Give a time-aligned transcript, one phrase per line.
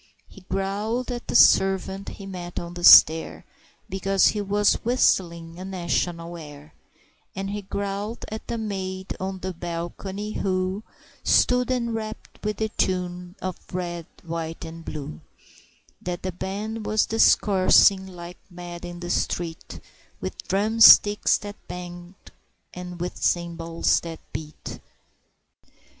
[0.27, 3.45] He growled at the servant he met on the stair,
[3.87, 6.73] Because he was whistling a national air,
[7.35, 10.81] And he growled at the maid on the balcony, who
[11.23, 15.21] Stood enrapt with the tune of "The Red, White and Blue"
[16.01, 19.79] That a band was discoursing like mad in the street,
[20.19, 22.15] With drumsticks that banged,
[22.73, 24.79] and with cymbals that beat.